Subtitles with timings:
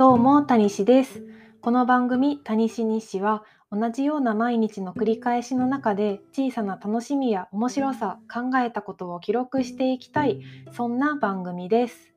[0.00, 1.22] どうも、谷西です。
[1.60, 10.40] この番組、谷西日誌は、同じような毎日の繰り返しの中で、小さな楽しみや面白さ、考えたことを記録していきたい、
[10.72, 12.14] そんな番組です。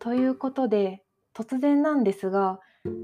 [0.00, 2.58] ということで、突然なんですが、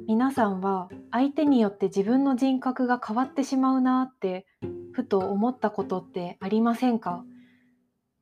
[0.09, 4.47] 皆さんは相手によって自分の人格が変わってしまうなって、
[4.91, 7.25] ふと思ったことってありませんか？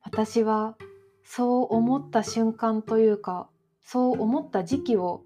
[0.03, 0.77] 私は、
[1.25, 3.49] そう思った瞬間というか、
[3.83, 5.23] そう思った時期を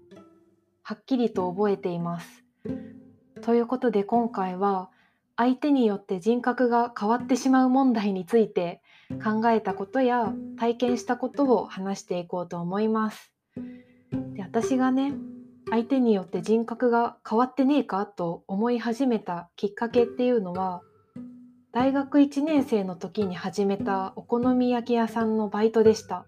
[0.87, 2.43] はっきりと覚えています。
[3.41, 4.91] ということで今回は
[5.35, 8.83] 相手によって人格が変わってしまう問題について
[9.23, 13.33] 考えたことや体験したことを話していこうと思います。
[14.35, 15.15] で私がね
[15.71, 20.83] 相手によって人格が変わってねえかと思い始めたきっかけっていうのは
[21.71, 26.27] 大学1年生の時に始めたお好み焼き屋さんのバイトでした。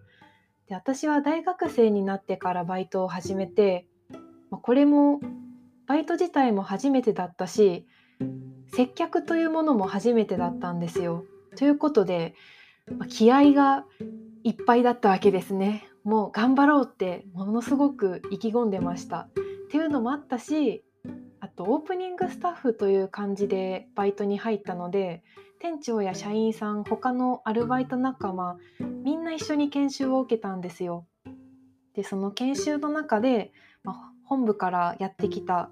[0.67, 3.85] で私は大学生になってからバイトを始めて
[4.49, 5.19] まあこれも
[5.87, 7.87] バイト自体も初めてだったし
[8.73, 11.25] 接客というものも初めてだったんですよ。
[11.55, 12.35] ということで、
[12.97, 13.85] まあ気合が
[14.43, 15.87] いっぱいだったわけですね。
[16.03, 19.27] もう頑張ろうってものすごく意気込んでました。
[19.67, 20.83] っていうのもあったし
[21.39, 25.23] あとオープニングスタッフという感じでバイトに入ったので
[25.59, 28.57] 店長や社員さん他のアルバイト仲間
[29.03, 31.05] みんな一緒に研修を受けたんですよ。
[31.97, 33.51] でその研修の中で、
[34.27, 35.71] 本部からやってきた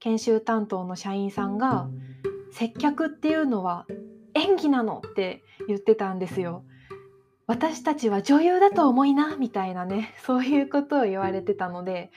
[0.00, 1.88] 研修担当の社員さんが
[2.50, 3.86] 「接客っていうのは
[4.34, 6.64] 演技なの」って言ってたんですよ。
[7.46, 12.10] 私たちは女優だと思いなみたいなね そういうことを言われてたので、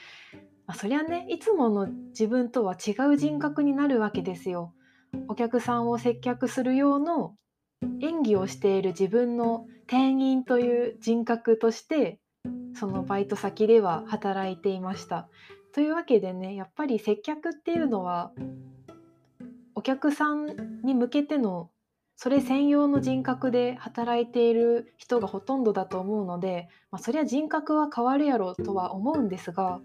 [0.66, 4.74] まあ、そりゃねいつもの自分とは違う人格になるわけですよ。
[5.28, 7.36] お客さんを接客する用の
[8.00, 12.18] 演技をしている自分の店員という人格として
[12.74, 15.28] そのバイト先では働いていました。
[15.72, 18.32] というわけでねやっぱり接客っていうのは
[19.74, 21.70] お客さんに向けての
[22.16, 29.80] それ専用の人格で働いている人がほとんどだと思うので、まあ、そりゃ人格は変わるやろとは思うんですが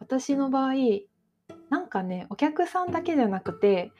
[0.00, 0.74] 私の場合
[1.68, 3.92] なんかねお客さんだけじゃなくて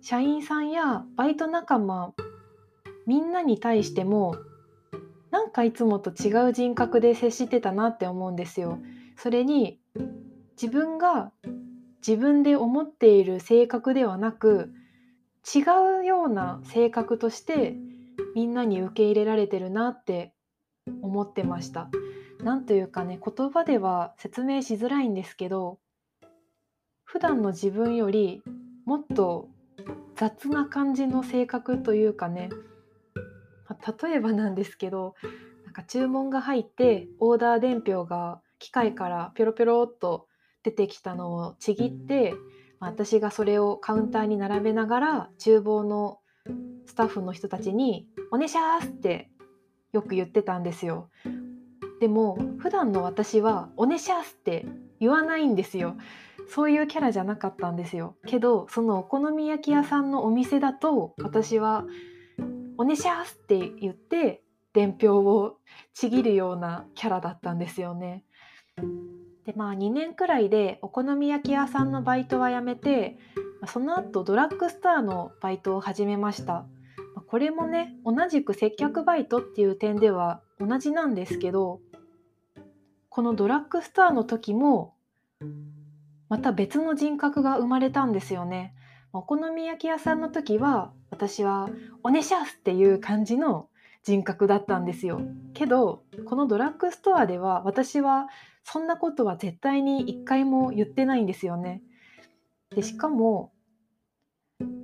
[0.00, 2.14] 社員さんやバイト仲間
[3.06, 4.36] みんなに対しても
[5.30, 8.78] なんかいつもと違う人格で接してたなって思うんですよ。
[9.16, 9.80] それに
[10.60, 11.32] 自分が
[12.06, 14.72] 自分で思っている性格ではなく
[15.54, 15.60] 違
[16.00, 17.76] うような性格として
[18.34, 20.32] みんなに受け入れられてるなって
[21.02, 21.90] 思ってました。
[22.42, 25.78] なんというかね言葉では説明しづらいんですけど
[27.04, 28.42] 普段の自分より
[28.84, 29.48] もっと
[30.14, 32.50] 雑な感じの性格というかね
[33.68, 35.14] まあ例えばなんですけど
[35.64, 40.26] なんか注文が入ってオーダー伝票が機械からピョロピョロっと
[40.62, 42.34] 出てきたのをちぎって、
[42.80, 46.18] まあ私がそれをカウンターに並べながら厨房の
[46.86, 49.30] スタッフの人たちに「おねしゃーす」って
[49.92, 51.10] よく言ってたんですよ。
[52.00, 54.66] でも普段の私は「おねしゃーす」って
[55.00, 55.96] 言わないんですよ。
[56.48, 58.16] そういうキャラじゃなかったんですよ。
[58.26, 61.86] けどそのお好み焼き屋さんのお店だと私は
[62.78, 65.58] 「おねしゃーす」って言って伝票を
[65.92, 68.24] ちぎるようなキャラだったんですよね。
[69.44, 73.18] でまあ2年くらいでお好み焼き屋さんのバイトは辞めて
[73.66, 76.66] その後ドラッグストアのバイトを始めました。
[77.26, 81.80] これもね同じく接客バイトっていう点では同じなんですけど
[83.08, 84.94] このドラッグストアの時も
[86.28, 88.74] また別の人格が生まれたんですよね。
[89.12, 91.68] お好み焼き屋さんの時は私は
[92.02, 93.68] 「おねしゃす」っていう感じの
[94.02, 95.20] 人格だったんですよ。
[95.54, 98.28] けどこのドラッグストアでは私は
[98.64, 101.82] そんなことは絶対に一回も言ってないんですよね。
[102.70, 103.52] でしかも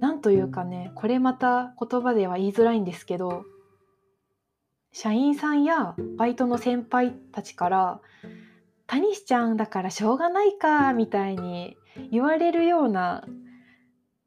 [0.01, 3.45] なんというかねこれまた言葉では言いづらいんですけど
[4.93, 8.01] 社員さんやバイトの先輩たちから
[8.87, 11.77] 「タニシちゃんだからしょうがないか」みたいに
[12.11, 13.25] 言われるような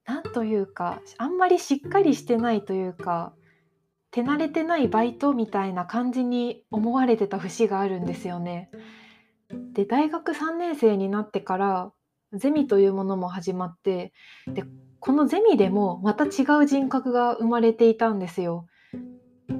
[0.07, 3.33] なんというかあんまりしっかりしてないというか
[4.11, 8.71] 手慣れてないバイトみたいな感じに思われてた節があるんですよね。
[9.73, 11.91] で大学3年生になってから
[12.33, 14.13] ゼミというものも始まって
[14.47, 14.63] で
[14.99, 18.65] このゼミでもまた違う人格が生まれていたんですよ。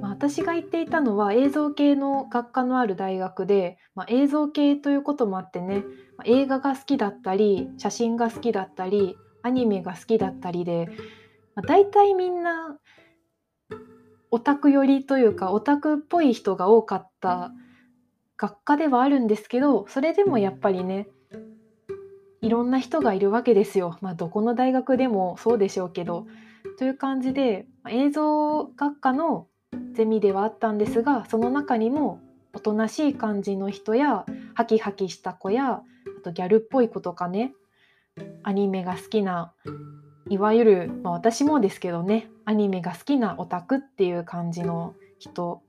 [0.00, 5.84] まあ、私が言っていたのは映像系の学科のある大学で、まあ、映像系ということもあってね、
[6.16, 10.88] まあ映画が好きだったり写真が好きだったりアニメが好きだったりで、
[11.54, 12.78] まあ、大体みんな
[14.30, 17.52] オタク寄りというかオタクっぽい人が多かった
[18.36, 21.08] 学科ではあるんですけどそれでもやっぱりね
[22.40, 23.98] いろんな人がいるわけですよ。
[24.00, 26.26] まあ、どこの大学でもそうでしょうけど。
[26.78, 29.48] という感じで映像学科の
[29.92, 32.20] ゼミではあったんですがその中にも
[32.54, 34.24] おとなしい感じの人や
[34.54, 35.82] ハキハキした子やあ
[36.22, 37.52] とギャルっぽい子とかね
[38.42, 39.52] アニメが好きな
[40.30, 45.62] いわゆる、まあ、私もですけどねアニメが好きなオタクっていう感じの人、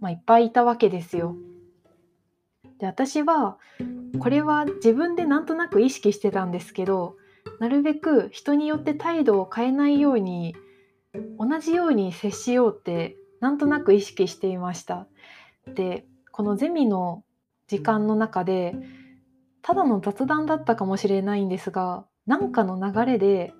[0.00, 1.36] まあ、いっぱいいたわけですよ。
[2.78, 3.58] で私は
[4.18, 7.16] これは自分でなんとなく意識してたんですけど
[7.58, 10.54] なるべく人によって態度を変えないように
[11.38, 15.06] 同じように接しようってなんとなく意識していました。
[15.74, 17.24] でこのゼミの
[17.66, 18.76] 時間の中で
[19.66, 23.52] ただの雑談だったかもしれないんですが何かの流れで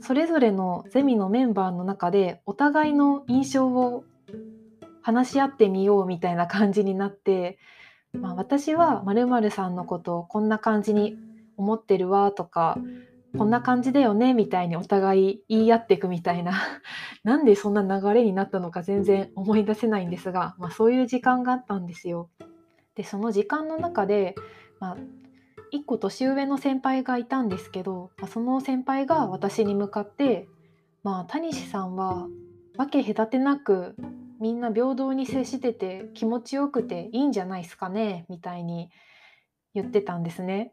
[0.00, 4.02] それぞれのゼミのメンバーの中でお互いの印象を
[5.02, 7.58] 話し合ってみようみたいな感じになって、
[8.12, 11.16] まあ、私はまるさんのことをこんな感じに
[11.56, 12.76] 思ってるわとか
[13.38, 16.54] こんな感じだよねみたいにお互い言い合っていくみたいな
[17.22, 22.30] なんでそんな流れになったのか全然思い出せないんですが、まあ、そういう時間があったんですよ。
[22.96, 24.34] でその時間の中で、
[24.80, 24.96] まあ、
[25.72, 30.48] 1個年上の先輩がいたんですけど、まあ、その先輩が私に向かって
[31.02, 32.28] 「まあ谷西さんは
[32.76, 33.96] 分け隔てなく
[34.38, 38.90] みんな平等に接してて気持ちよくていいんじゃないですかね」みたいに
[39.74, 40.72] 言ってたんですね。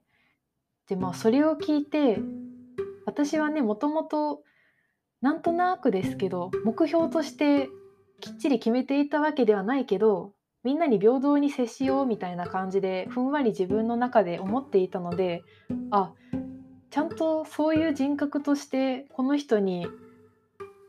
[0.87, 2.19] でまあそれを聞いて
[3.05, 4.43] 私はねもともと
[5.21, 7.69] なんとなくですけど目標として
[8.19, 15.43] きっちり決めていたわけではないけどみんなに平等に接しようみたいな感じでふんわり自分の中で思っていたので
[15.91, 16.13] あ
[16.89, 19.87] ちゃんとそういう人格としてこの人に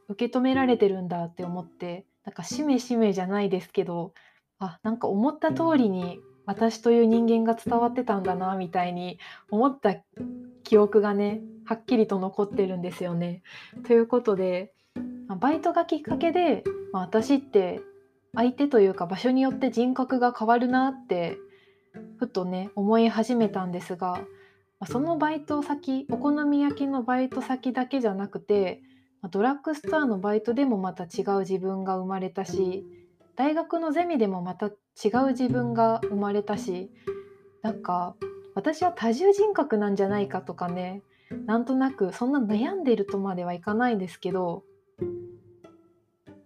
[0.09, 4.13] 受け止められてるんだって思ってなんかしめしめじゃないですけど
[4.59, 9.19] あなんか思った通りに私という人間が伝わってたんだなみたいに
[9.51, 9.97] 思った
[10.63, 13.43] 記憶がねはっきりと残ってるんですよね。
[13.87, 14.73] ということで
[15.41, 17.81] バイトがきっかけで、まあ、私って
[18.35, 21.39] 相手というか場所によって人格が変わるなって
[22.19, 24.21] ふとね思い始めたんですが
[24.87, 28.83] そのバイト先お好み焼きのバイト先だけじゃなくて
[29.31, 32.85] ドラッグストアのバイトでもまた違う自分が生まれたし
[33.37, 34.71] 大学のゼミでもまた違
[35.25, 36.91] う自分が生まれたし
[37.63, 38.17] なんか
[38.55, 41.03] 私は多重人格なんじゃないかとかね
[41.47, 44.65] なんとなくそんな悩んでるとまではいかないんですけど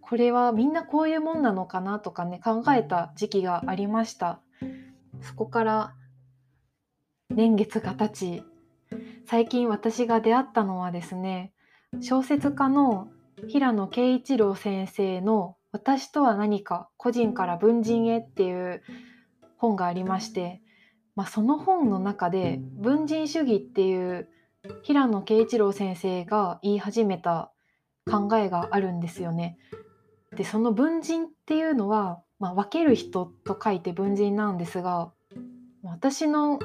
[0.08, 4.40] これはみんなこういうもんなのかなとかね考えた時期がありました
[5.20, 5.94] そこから
[7.28, 8.42] 年月が経ち
[9.26, 11.52] 最近私が出会ったのはですね
[12.00, 13.08] 小説家の
[13.48, 18.82] 平野啓一郎先生の「私とは何か個人から文人へ」っていう
[19.58, 20.62] 本がありまして、
[21.16, 24.30] まあ、その本の中で文人主義っていう
[24.82, 27.52] 平野啓一郎先生が言い始めた
[28.10, 29.58] 考えがあるんですよね。
[30.38, 35.10] でその文人っていうのは、まあ、分ける人と書いて文人なんですが
[35.82, 36.60] 私の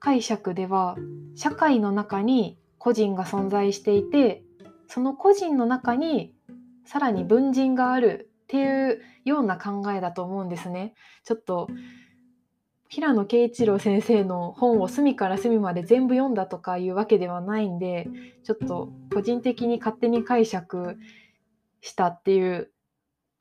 [0.00, 0.96] 解釈では
[1.36, 4.42] 社会の中に個人が存在していて
[4.88, 6.34] その個人の中に
[6.84, 10.94] さらに文人があるっていうような考えだと思うんですね。
[11.22, 11.68] ちょっと
[12.88, 18.08] 平野啓一郎先生の本を隅から隅まで全部読んだとかいうわけではないんで
[18.42, 20.98] ちょっと個人的に勝手に解釈
[21.80, 22.70] したっていう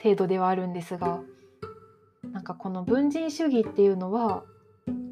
[0.02, 1.22] 程度ではあるんですが
[2.32, 4.44] なんかこの文人主義っていうのは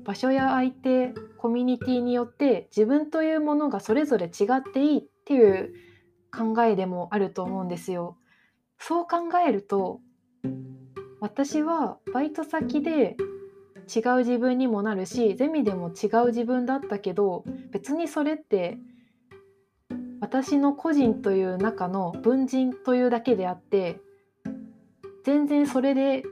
[0.04, 5.74] 場所や相手コミュニティによって自分というものがそれぞれ違っていいっていう
[6.32, 8.18] 考えでもあると思うんですよ。
[8.80, 10.02] そう考えると
[11.20, 13.16] 私はバイト先で
[13.94, 18.80] 違う自分にもなるしゼミでも違う自分だったけど別にそれって
[20.20, 24.00] 私の個人という中の文人というだけであって
[25.24, 26.24] 全然それで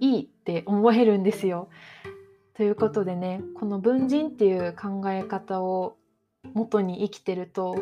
[0.00, 1.68] いいって思えるんですよ。
[2.54, 5.96] ということでねこの文人っていう考え方を
[6.54, 7.74] 元に生きてると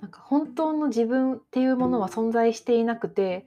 [0.00, 3.44] なんか本当の自分っていうものは存在していなくて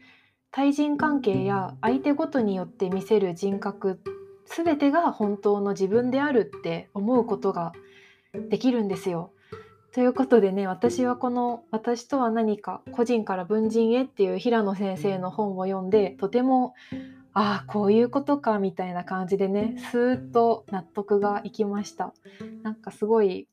[0.51, 4.01] 対人関係や相手ごとによって見せる人格
[4.45, 7.71] 全てが本当の自分であるって思うことが
[8.49, 9.31] できるんですよ。
[9.93, 16.73] ということでね私はこの「私とは何か個人から文人へ」っていう平野先生の本を読んでとても
[17.33, 22.13] ああこういうことかみたいな感じでねスーッと納得がいきました。
[22.63, 23.47] なんかすごい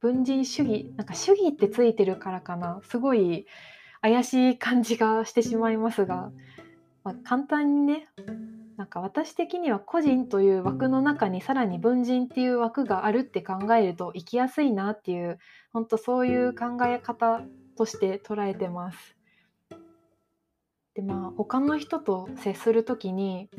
[0.00, 2.80] 文人主義なんか主義ってついてるからかな。
[2.82, 3.46] すごい
[4.00, 6.32] 怪しい感じがしてしまいますが、
[7.04, 8.08] まあ、簡単にね
[8.82, 15.38] なんか私的には個人という枠の中にさらに文人っていう枠があるって考えると生きやすいなっていう
[15.72, 17.42] 本当そういう考え方
[17.78, 19.16] として捉えてます。
[20.94, 23.50] でまあ他の人と接する時に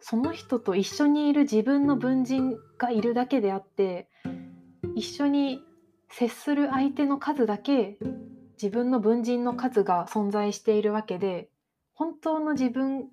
[0.00, 4.08] その人と一緒にいる自分の文人がいるだけであって
[4.94, 5.60] 一緒に
[6.08, 7.98] 接する相手の数だけ
[8.52, 11.50] 自分の文人の数が存在しているわけで
[11.92, 13.10] 本当の自分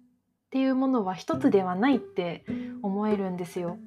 [0.52, 2.44] っていうものは一つではないって
[2.84, 3.78] 思えるんですよ。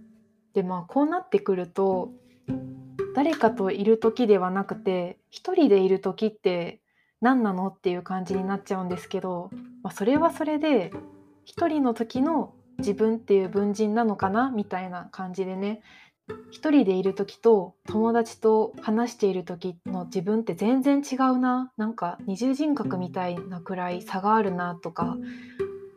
[0.54, 2.10] でまあこうなってくると
[3.14, 6.80] 誰かといる時ではなくて一人でいる時って
[7.20, 9.50] 何なのっていう感じになっちゃうんですけど、
[9.82, 10.90] まあ、それはそれで
[11.44, 15.82] 一人の時の自分っていう文人なのかなみたいな感じでね
[16.50, 25.18] 一人でいる時と友達と話している時の自分って全然違うななんか二重人格みたいなくらい差があるなとか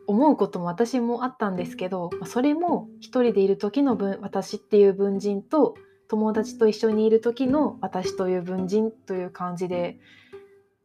[0.08, 5.74] 思うことも私もあったんですけどそれも一人でいる時の分私っていう文人と
[6.08, 9.98] 友達と一緒にいる時の私という文人という感じで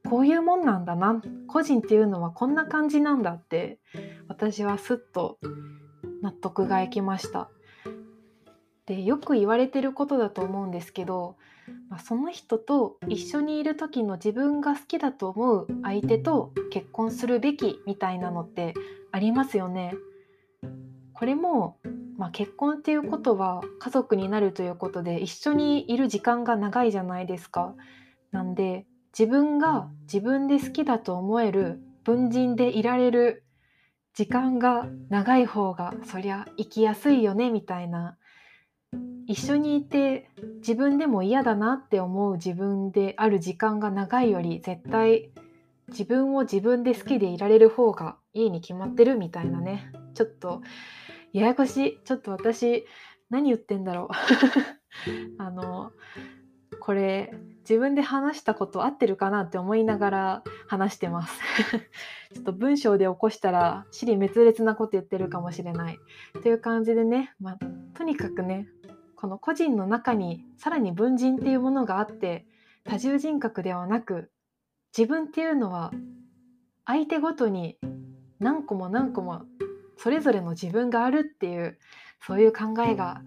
[0.10, 3.80] こういうもんなんだな個人っていうのはこんな感じなんだって
[4.28, 5.40] 私はすっと
[6.22, 7.50] 納得がいきました。
[8.86, 11.38] でよく言われてることだと思うんですけど、
[11.90, 18.74] まあ、その人と一緒にいる時の自分が好きだと思う相手と結婚するべきみたいなのって
[19.14, 19.94] ありますよね。
[21.14, 21.78] これも、
[22.18, 27.76] まあ、結婚っていうことは家族になるということで一緒にいる時間が長いじゃないですか。
[28.32, 33.46] なんで自分が自分で好きだと思える文人でいられる
[34.16, 38.18] 時間が長い方がそりゃ生きやすいよねみたいな
[39.28, 40.28] 一緒にいて
[40.58, 45.30] 自分でも嫌だなって思う自分である時間が長いより絶対
[45.94, 49.92] 自分を自分で好きでいられる方がいいに決まってるみたいなね。
[50.16, 50.62] ちょっと
[51.32, 52.00] ややこしい。
[52.04, 52.86] ちょっと私
[53.30, 54.16] 何言ってんだろう。
[55.38, 55.92] あの
[56.80, 61.40] これ自分で話したこと合ってるかなって思いながら話してます。
[62.34, 66.00] ちょっと文章で起こしたら尻滅裂なこと言ってるかもしれない。
[66.42, 67.58] という感じでね、まあ、
[67.94, 68.68] とにかくね
[69.16, 72.46] この個人の中にさらに文人っていうものがあって
[72.84, 74.30] 多重人格ではなく
[74.96, 75.92] 自分っていうのは
[76.86, 77.78] 相手ごとに
[78.40, 79.44] 何個も何個も
[79.98, 81.80] それぞれの自分があるっていう
[82.26, 83.22] そういう考えが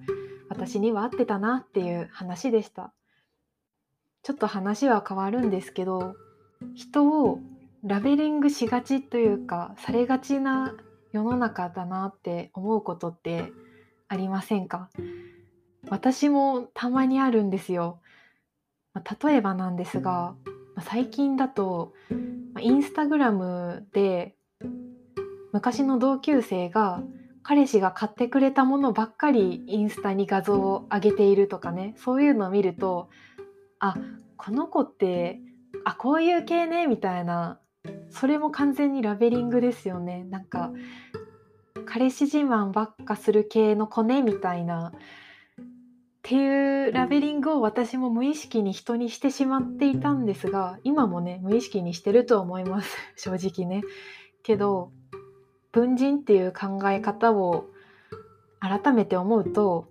[0.49, 2.93] 私には合ってたなっていう話でした。
[4.23, 6.15] ちょっと話は変わるんですけど
[6.75, 7.41] 人を
[7.85, 10.75] ラベリングしがちというかされがちな
[11.13, 13.53] 世の中だなって思うことって
[14.09, 14.91] ありませんか？
[15.89, 18.01] 私もたまにあるんですよ。
[19.23, 20.35] 例えばなんですが、
[20.77, 21.95] まあ、最近だと、
[22.53, 24.37] まあ、インスタグラムで
[25.53, 27.03] 昔の同級生が
[27.43, 33.09] 彼氏が買ってくれたものばっかりインスタに画像を上げているとかねそういうのを見ると
[33.79, 33.97] あ
[34.37, 35.41] この子って
[35.85, 37.59] あこういう系ねみたいな
[38.11, 40.25] それも完全にラベリングですよね。
[40.25, 40.73] なんか
[41.87, 44.93] 彼氏自慢ばっかする系の子ねみたいな
[46.27, 53.85] っていうラベリングを私も無意識に人にしてしまっていたんですが今もね無意識にしてると思います 正直ね。
[54.43, 54.91] けど
[55.71, 57.67] 文人っていう考え方を
[58.59, 59.87] 改めて思うと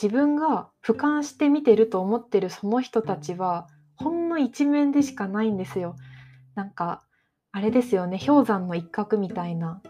[0.00, 3.66] 自分が俯瞰して見てると思ってるその人たちは
[3.96, 5.96] ほんの一面でしかないんですよ。
[6.54, 7.02] なんか
[7.50, 9.82] あれですよね氷山の一角みたいな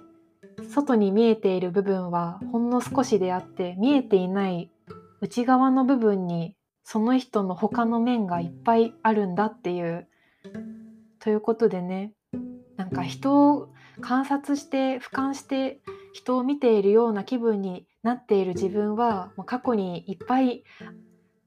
[0.70, 4.70] 外に見えている部分はほんの少しであって見えていない
[5.24, 10.06] 内側の部分にその人の他の面がいっぱいあるんだっていう。
[11.18, 12.12] ということでね
[12.76, 15.80] なんか人を観察して俯瞰して
[16.12, 20.62] 人を見ているような気分になっている自分は過去にいっぱい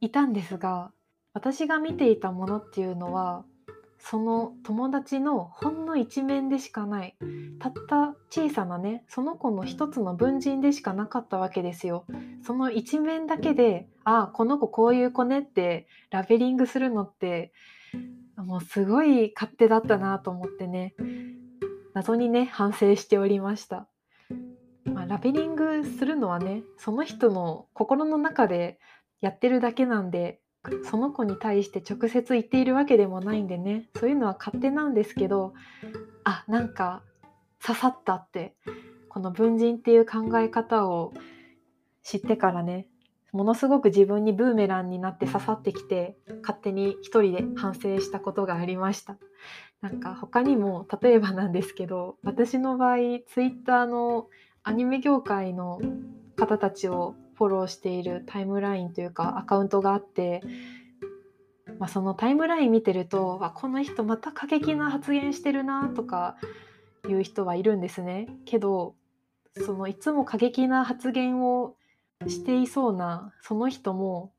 [0.02, 0.92] いたんですが
[1.36, 3.46] 私が見ていたものっていうのは
[4.00, 7.16] その友達のほんの一面でしかない
[7.60, 12.06] たった小さなねその子の一つの文人でしかなかったわけですよ。
[12.44, 17.52] その一面だけでああこの子こういう子ねってラベリングするのって
[18.38, 20.94] もうすごい勝手だったなと思ってね
[21.94, 23.88] 謎にね反省しておりました。
[24.86, 28.80] まあ、ラベリングするのはねその人の心の中で
[29.22, 30.40] やってるだけなんで
[30.90, 33.90] その子に対して直接言っているわけでもないんでね。
[33.98, 35.54] そういうのは勝手なんですけど
[36.24, 37.02] あなんか
[37.66, 38.56] 刺さったって
[39.10, 41.14] この文人っていう考え方を
[42.04, 42.88] 知ってからね
[43.32, 49.18] ものすごく自分にブーメランになって刺さってきて勝手に一人で反省したことがありました。
[49.82, 52.98] なんか他にも例えばなんですけど私の場合
[53.28, 54.28] ツイッターの
[54.64, 55.80] アニメ業界の
[56.36, 60.42] 方たちをフォローしているタイムラインというかアカウントがあって、
[61.78, 66.38] まあ、そのタイムライン見てるとあこの人また過激な発言してるなとか
[67.08, 68.28] いう人はいるんですね。
[68.46, 68.96] けど
[69.56, 71.76] そのいつも過激な発言を
[72.28, 74.34] していそうなその人も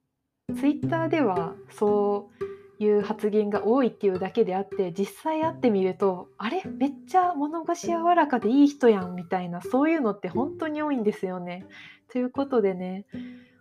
[0.57, 2.31] ツイッターではそ
[2.81, 6.63] ういう発言が多いっていうだけであって実際会ってみるとあれ？
[6.65, 11.67] めっちゃ物腰柔らかでいい人やんみたいなそういうのって本当に多いんですよね。
[12.11, 13.07] ということでね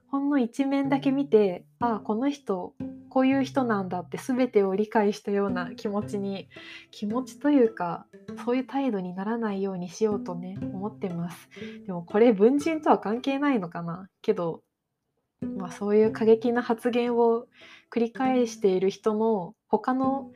[0.09, 2.73] ほんの一面だけ見てああこの人
[3.09, 6.47] こういう人なんだって全てを理解したような気持ちに
[6.91, 8.05] 気持ちというか
[8.45, 11.49] そういう態度にならないようにしようとね思ってます。
[11.85, 14.07] でもこれ文人とは関係ないのかな？
[14.21, 14.61] けど、
[15.57, 17.47] まあ、そういう過激な発言を
[17.91, 20.31] 繰り返している人の他の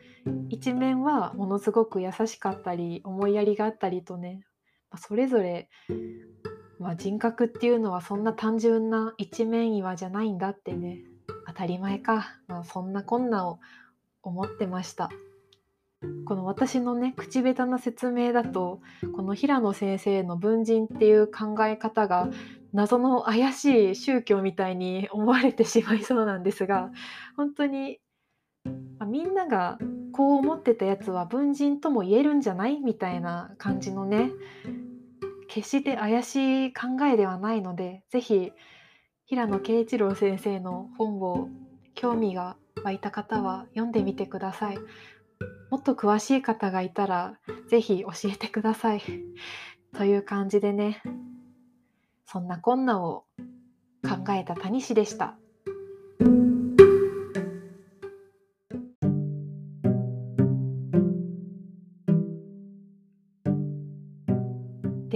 [0.49, 4.41] 一面はものすごく優しかったり思いやりがあったりとね、
[4.89, 5.69] まあ、それぞれ
[6.81, 11.03] まあ、人格っていうのはそんな単純な一面岩じゃないんだってね。
[11.47, 13.59] 当たり前か、まあ、そんなこんなを
[14.23, 15.09] 思ってました。
[16.25, 18.81] この私のね口下手な説明だと
[19.15, 22.27] この平野先生の文人っていう考え方が
[22.73, 26.89] 謎の怪しい宗教みたいに思われてしまいそうなんですが
[27.37, 27.99] 本当に、
[28.97, 29.77] まあ、みんなが
[30.11, 32.79] こう思ってたやつは文人とも言えるんじゃない？
[32.79, 34.31] みたいな感じのね
[35.51, 38.53] 決して怪しい考えではないので是非
[39.25, 41.49] 平野啓一郎先生の本を
[41.93, 42.55] 興味が
[42.85, 44.77] 湧いた方は読んでみてください。
[45.69, 47.37] もっと詳しい方がいたら
[47.69, 49.01] 是非教えてください。
[49.93, 51.01] という感じでね
[52.25, 53.25] そんなこんなを
[54.03, 55.37] 考えた谷氏でした。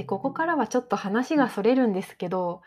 [0.05, 2.61] ここからはちょっと話がそれるんですけど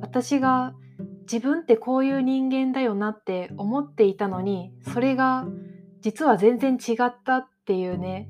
[0.00, 0.74] 私が
[1.22, 5.46] 自分ってこういう人間だよなって思っていたのにそれが
[6.00, 8.28] 実は全然違ったっていうね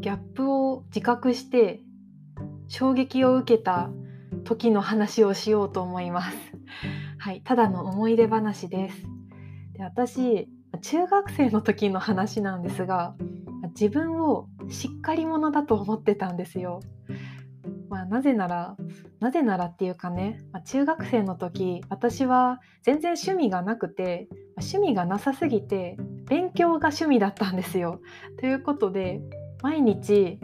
[0.00, 1.80] ギャップを自覚して
[2.68, 3.90] 衝撃を受けた
[4.44, 6.36] 時の話をしようと思います。
[7.18, 9.02] はい、ただの思い出話です。
[9.72, 10.48] で私
[10.80, 13.16] 中学生の時の話なんですが
[13.70, 16.80] 自分をしっかり者だと思ってたんですよ。
[17.88, 18.76] まあ、なぜなら
[19.20, 25.96] なぜならっていうかね、まあ、中学生の時私は全然趣味がなくて趣味がなさすぎて
[26.28, 28.00] 勉強が趣味だったんですよ。
[28.38, 29.20] ということで
[29.62, 30.38] 毎日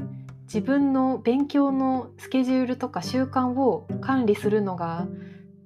[0.44, 5.08] 自分の勉強のスケジュールとか習慣を管理するのが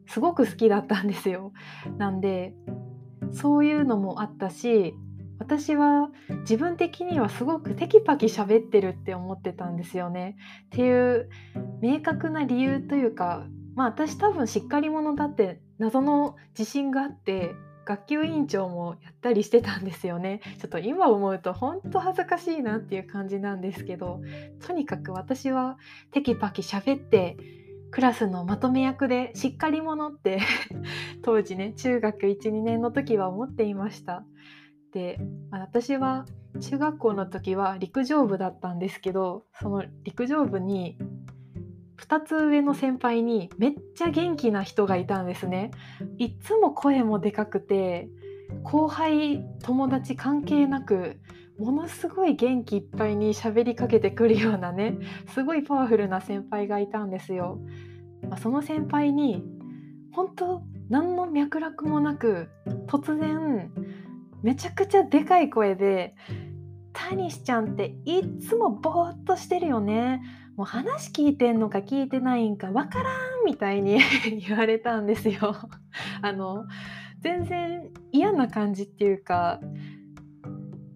[0.06, 1.52] すごく好きだったんですよ。
[1.98, 2.54] なんで
[3.32, 4.94] そういうのもあったし
[5.46, 10.36] 私は自分的にはすごくテキパキ喋ってるって思ってたんですよね。
[10.64, 11.30] っていう
[11.80, 17.54] 明確な理由というかまあ私多分しっかり者だって謎の自信があって
[17.84, 20.40] 学級委員長もやったりしてたんですよね。
[20.58, 24.20] ちょっと今思うと本当恥ずかしいなっていう感じなんですけど
[24.66, 25.78] とにかく私は
[26.10, 27.36] テキパキ喋って
[27.92, 30.40] クラスのまとめ役でしっかり者って
[31.22, 34.24] 当時ね中学12年の時は思っていました。
[34.96, 35.18] で
[35.50, 36.24] 私は
[36.58, 40.96] 中学校の時は陸上部だったんですけどその陸上部に
[41.98, 45.70] 2つ上の先輩にめっちゃ元気な人がいたんですね。
[46.16, 48.08] いつも声もでかくて
[48.62, 51.20] 後輩友達関係なく
[51.58, 54.96] ものすごい元気いっぱいに喋りかけてくるようなね
[55.34, 57.58] すごいパワフルな先輩がいたんですよ。
[58.30, 59.44] まあ、その先輩に
[60.12, 62.48] 本当何の脈絡もなく
[62.86, 63.70] 突然
[64.42, 66.14] めちゃくちゃでかい声で
[66.92, 70.22] 「タニシちゃんっていっつもぼーっとしてるよね」
[70.56, 73.98] もう話聞いてんのか聞いてないんかわからんみたいに
[74.48, 75.54] 言われたんですよ。
[76.22, 76.64] あの
[77.20, 79.60] 全然嫌な感じっていうか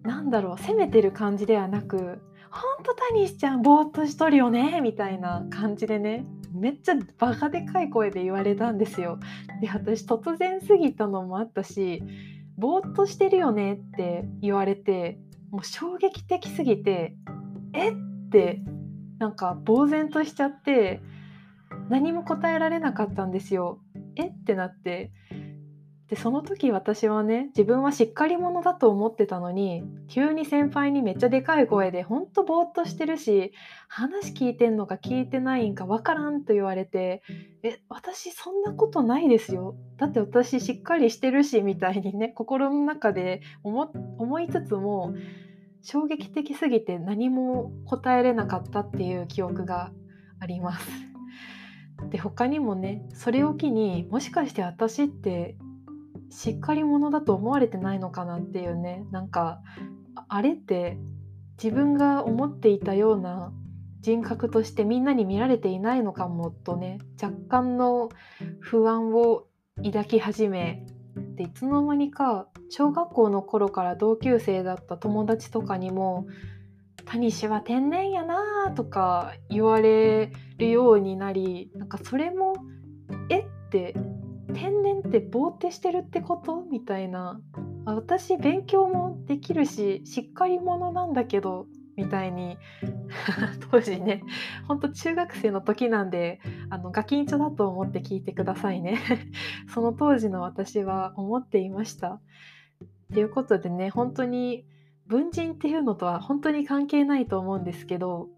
[0.03, 9.19] なんだろう責めてる感じではなく「ほんとタニシちゃんぼーっとしとるよね」みたいな感じでねめっちゃバカでかい声で言われたんですよ。
[9.61, 12.03] で私突然すぎたのもあったし
[12.61, 15.17] ぼーっとしてるよねって言われて
[15.49, 17.15] もう衝撃的すぎて
[17.73, 17.93] えっ
[18.31, 18.61] て
[19.17, 21.01] なんか呆然としちゃって
[21.89, 23.79] 何も答えられなかったんですよ。
[24.15, 25.11] えってなって
[26.11, 33.53] でその時私はね自分はしっかり者だと思ってたのに急に先輩にめっちゃでかい声でほんとぼーっとしてるし
[33.87, 37.23] 話聞いてんのか聞いてないんかわからんと言われて
[37.63, 43.89] え私そんなことないですよだって私しっかりしてるしみたいにね心の中で思
[44.41, 45.13] いつつも
[45.81, 49.93] 衝撃的すぎて何も答えれなかったっていう記憶が
[50.41, 50.85] あります。
[52.09, 55.55] で他にもねそれを機にもしかして私って
[56.31, 59.61] しっかり者だと思われてないのかなっていうねなんか
[60.27, 60.97] あれって
[61.61, 63.51] 自分が思っていたような
[63.99, 68.09] 人格としてみんなに見られていないのかもとね若干の
[68.59, 69.45] 不安を
[69.83, 70.85] 抱き始め
[71.35, 76.27] でいつの間にか小学校の頃から同級生だった友達とかにも
[77.05, 82.53] 「タニシは天然やな」とか言われるようになりなんかそれも
[83.29, 83.95] 「えっ?」て
[84.53, 86.63] 天然ってぼーってしてるってこと？
[86.69, 87.41] みたいな。
[87.85, 92.57] 私勉強もできるししっかり者なんだけどみたいに。
[93.71, 94.23] 当時ね
[94.67, 98.99] ほんと中学生の時なんであのガキンチョだと思って聞いてくださいね。
[99.67, 102.21] その当時の私は思っていました。
[103.13, 104.65] ということでね本当に
[105.07, 108.29] 文人っていうのとは本当に関係ないと思うんですけど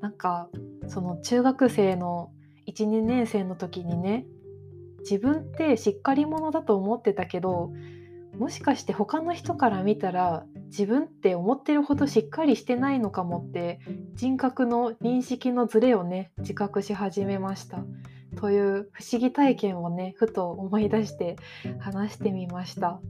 [0.00, 0.48] なんか
[0.86, 2.30] その中学生の
[2.66, 4.26] 12年生の時にね
[5.08, 7.70] 自分ってしっかり者だと思ってたけど
[8.38, 13.80] もしかして他の人から見たら自分って思ってるほどしっかりしてないのかもって
[14.14, 17.84] 人格の認識のズレをね自覚し始めました。
[18.36, 21.36] という不思議体験をねふと思い出して
[21.78, 23.00] 話してみました。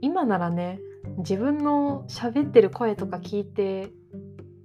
[0.00, 0.78] 今ならね
[1.18, 3.90] 自分の喋ってる声とか聞いて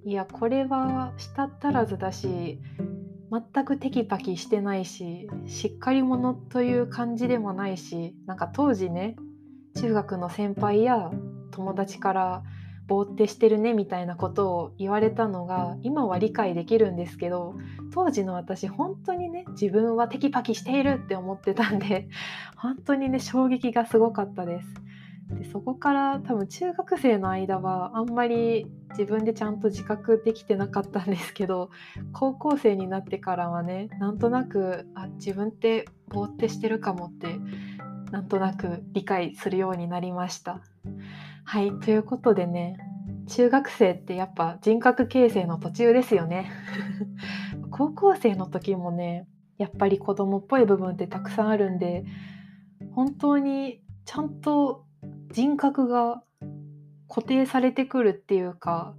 [0.04, 2.60] いやこれは舌足らずだし
[3.30, 9.16] 全くテキパキしてないししっかり者という感じでもないしなんか当時ね
[9.76, 11.10] 中学の先輩や
[11.52, 12.42] 友達から
[12.88, 17.54] ぼーってしてるねみたいなことを言われたのが今は理解できるんですけど
[17.94, 22.08] 当時の私本当にね自分はテキパキしているって思ってたんで
[22.56, 24.89] 本当にね衝撃がすごかったです。
[25.38, 31.70] でそこから多分中学生の間はあんまり自分でちゃんと自覚できてなかったんですけど
[32.12, 37.38] 高校生になってからはねなんとなくあ自分ってぼーってしてるかもって
[38.10, 40.60] なんとなく理解するようになりました。
[41.44, 42.76] はいということでね
[43.28, 46.50] 中学生ってやっぱ人格形成の途中ですよね。
[47.70, 52.04] 高校生の時もねやっぱり子供っぽい部分ってたくさんあるんで
[52.92, 54.86] 本当にちゃんと
[55.32, 56.22] 人格が
[57.08, 58.94] 固定されてくるっていうか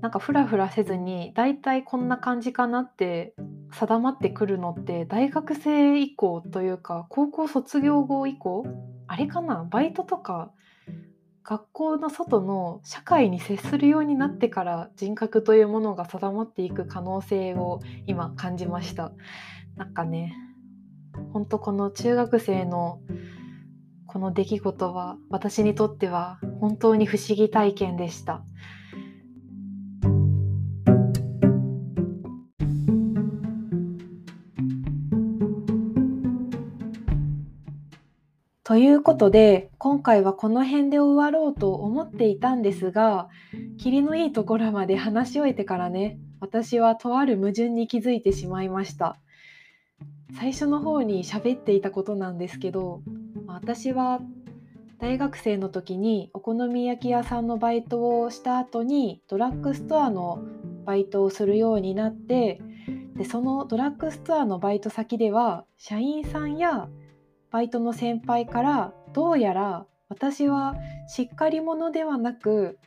[0.00, 3.34] なんかフラフラせずにだいたいこんな感じかなって
[3.72, 8.66] 定まってくるのって大学生以降というか高校卒業後以降
[9.06, 10.52] あれかなバイトとか
[11.42, 19.12] 学校の外の社会に接するようになってから人格というものが定まっていく可能性を今感じました。
[19.76, 20.34] なんかね
[21.32, 23.00] ほんとこの中学生の
[24.12, 28.42] この出来事は私にとっては本当に不思議体験でした。
[38.64, 43.28] ということで今回はこの辺で終わろうと思っていたんですが
[43.78, 49.16] 霧のいいところまで話し終えてからね私はとある矛盾に気づいてしまいました
[50.36, 53.02] 最初の方に喋っていたことなんですけど
[53.54, 54.20] 私は
[54.98, 60.44] 大学生の時にお好み焼き屋さんのバイトをした後にドラッグストアの
[60.84, 62.60] バイトをするようになって
[63.16, 66.88] でそのドラッグストアのバイト先では社員さんや
[67.50, 70.76] バイトの先輩からどうやら私は
[71.08, 72.78] しっかり者ではなく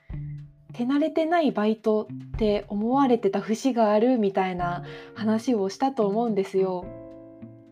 [0.73, 6.86] 手慣れてないバイトって思われてた節があるみたいな話をしたと思うんですよ。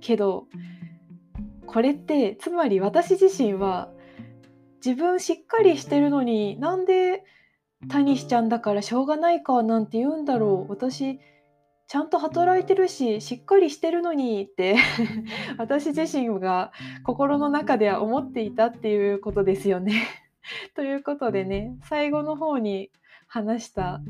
[0.02, 0.46] けど
[1.72, 3.88] これってつまり私自身は
[4.86, 7.24] 自分しっかりしてるのになんで
[7.88, 11.22] タニシちゃんだからしょうがないかなんて言うんだろう私
[11.88, 14.76] ちゃんと働いてるししっかりしてるのにって
[15.58, 20.04] 私自身が心の中では思っていたっていうことですよね。
[20.76, 22.92] ということでね最後の方に
[23.28, 24.02] 話した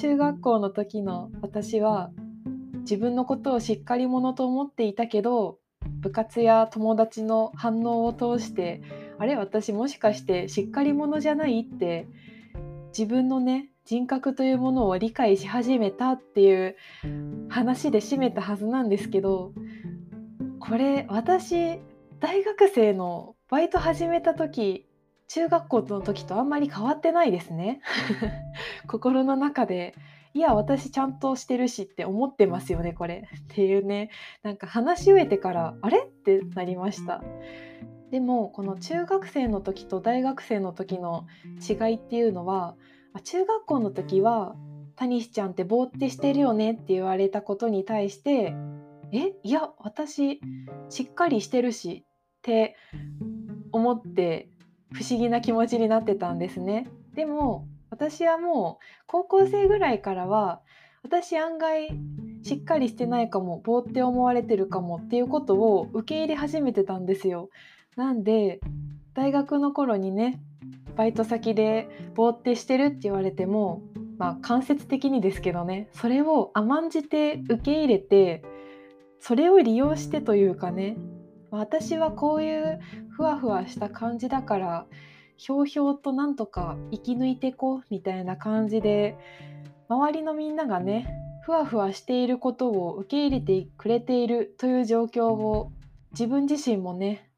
[0.00, 2.12] 中学校の時の私は
[2.82, 5.58] 自分のことをしっかり者と思っていたけど
[6.02, 8.82] 部活や友達の反応を通して
[9.18, 12.06] あれ私もしかしてしっかり者じゃないって
[12.88, 16.76] 自分のね人格というものを理解し始めたっていう
[17.48, 19.52] 話で締めたはずなんですけど
[20.60, 21.80] これ私
[22.20, 24.86] 大学生のバイト始めた時
[25.28, 27.80] 中学校の時とあんまり変わってないですね。
[28.86, 29.94] 心の中で。
[30.34, 33.28] いや私ちゃんとしてるしって思ってますよねこれ。
[33.38, 34.10] っていうね
[34.42, 35.98] なんか話し終えてからあれ？
[35.98, 37.22] ってなりました。
[38.10, 41.26] でもこの中学生の時と大学生の時の
[41.66, 42.76] 違いっていうのは
[43.24, 44.54] 中学校の時は
[44.96, 48.54] タニシちゃんってぼーってしてるよねって言われたことに対して
[49.12, 49.34] え？
[49.42, 50.40] いや私
[50.88, 52.76] しっかりしてるしって
[53.70, 54.48] 思って
[54.92, 56.88] 不思議な気持ちになってたんですね。
[57.14, 60.62] でも私はもう高校生ぐらいからは
[61.02, 61.90] 私案外
[62.42, 67.50] しっかりしてないかもぼーって思われてるかもっていうことを受け入れ始めてたんですよ。
[67.96, 68.60] なんで
[69.12, 70.40] 大学の頃にね
[70.96, 73.82] バイト先でぼーってしてるって言われても
[74.16, 78.42] まあ間接的にですけどねそれを甘んじて受け入れて
[79.20, 80.96] それを利用してというかね
[81.50, 84.86] 私はこういうふわふわした感じだから
[85.36, 89.16] ひょうひょうとなんとか生き抜いてこうみたいな感じで
[89.88, 91.14] 周りのみんながね
[91.44, 95.72] ふわふわしていることを受け入れてくれているという状況を
[96.12, 97.28] 自分自身もね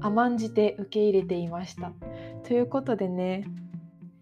[0.00, 1.92] 甘んじて受け入れていました。
[2.44, 3.44] ということでね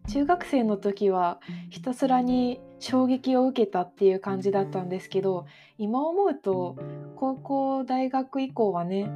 [0.09, 5.47] 中学生の時はひたすらに衝撃を受けたっていう感じだったんですけど
[5.79, 6.77] 今思うと
[7.17, 9.11] 高校大学以降はね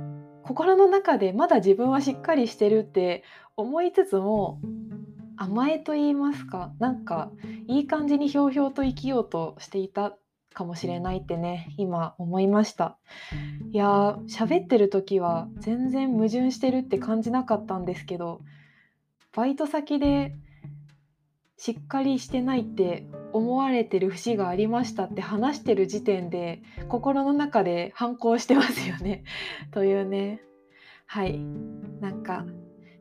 [0.44, 3.24] 心の中でまだ自分はしっかりしてるって
[3.56, 4.60] 思いつつも
[5.36, 7.30] 甘えと言いますかなんか
[7.66, 10.16] いい感じにひょうひょうと生きようとしていた
[10.52, 12.96] かもしれないってね今思いました。
[13.72, 18.40] いやー喋ってる時は全然矛盾してるって感じなかったんですけど
[19.34, 20.36] バイト先で
[21.56, 29.24] しっかりしてないって思われてる節がありましたって話してる時点で心の中で反抗してますよね。
[29.72, 30.40] というね。
[31.06, 31.38] はい。
[32.00, 32.46] なんか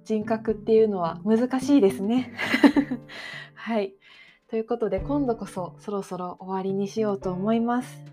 [0.04, 2.34] 人格っていうのは難しいですね。
[3.56, 3.94] はい。
[4.48, 8.06] ということで今度こそそろそろ終わりにしようと思います。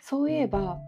[0.00, 0.78] そういえば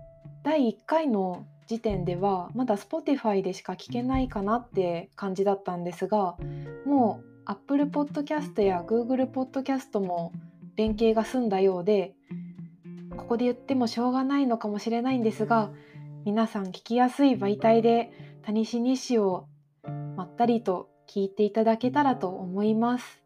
[0.42, 6.36] 第1回の時点ではまだ Spotify でしか聞けないかなって感じだったんですが
[6.84, 10.32] もう Apple Podcast や Google Podcast も
[10.76, 12.14] 連携が済んだようで
[13.16, 15.70] ここで言ってもしょうがないのかもしれないんですが
[16.24, 19.46] 皆さん聞きやすい媒体でタニシ日誌を
[20.16, 23.22] まったりと聞いていただけたらと思います。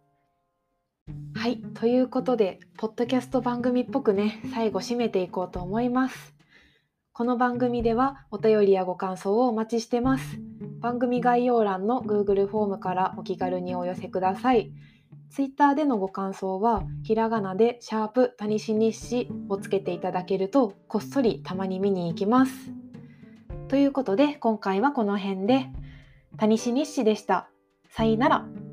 [1.34, 6.35] はい、ということで、ポッドキャスト番組っぽくね、最後締めていこうと思います。
[7.16, 10.38] この番組ではお便りやご感想をお待ちしてます。
[10.80, 14.70] 番組概要欄の Google フォームからお気軽にお寄せください。
[15.30, 22.52] Twitter でのご感想は、ひらがなでシャープタニシ日誌をつけていただけると、こっそりたまに見に行きます。
[23.68, 25.70] ということで、今回はこの辺で、
[26.36, 27.48] タニシ日誌でした。
[27.88, 28.65] さよなら。